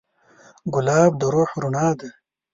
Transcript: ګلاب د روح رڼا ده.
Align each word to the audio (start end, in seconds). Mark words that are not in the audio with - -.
ګلاب 0.73 1.11
د 1.19 1.21
روح 1.33 1.49
رڼا 1.61 1.87
ده. 1.99 2.09